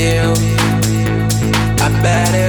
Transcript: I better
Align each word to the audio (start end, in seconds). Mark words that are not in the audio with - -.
I 0.00 1.88
better 2.02 2.47